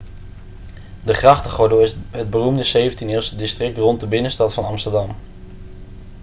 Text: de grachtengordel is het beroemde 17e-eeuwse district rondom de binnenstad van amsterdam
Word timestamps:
de 1.03 1.13
grachtengordel 1.13 1.79
is 1.81 1.95
het 2.11 2.29
beroemde 2.29 2.91
17e-eeuwse 2.91 3.35
district 3.35 3.77
rondom 3.77 3.97
de 3.97 4.07
binnenstad 4.07 4.53
van 4.53 4.65
amsterdam 4.65 5.15